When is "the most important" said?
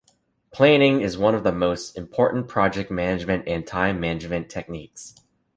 1.43-2.47